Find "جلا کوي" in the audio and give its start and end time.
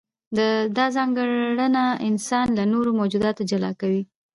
3.51-4.03